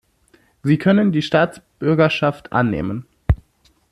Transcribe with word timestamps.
Sie 0.63 0.79
können 0.79 1.11
die 1.11 1.21
Staatsbürgerschaft 1.21 2.51
annehmen. 2.53 3.05